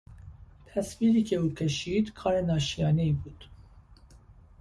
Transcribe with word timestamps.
تصویری 0.65 1.23
که 1.23 1.35
او 1.35 1.53
کشید 1.53 2.13
کار 2.13 2.41
ناشیانهای 2.41 3.11
بود. 3.11 3.45